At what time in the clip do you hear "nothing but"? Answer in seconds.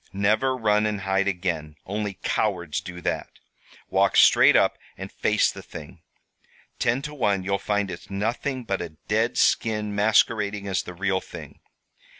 8.09-8.81